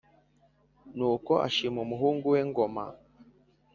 [0.95, 2.85] Nuko ashima umuhungu we Ngoma.